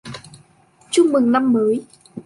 chúc 0.91 1.05
mừng 1.09 1.31
năm 1.31 1.53
mới 1.53 1.85